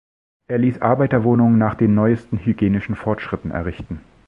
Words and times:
Er 0.47 0.57
ließ 0.57 0.81
Arbeiterwohnungen 0.81 1.59
nach 1.59 1.75
den 1.75 1.93
neuesten 1.93 2.39
hygienischen 2.43 2.95
Fortschritten 2.95 3.51
errichten. 3.51 4.01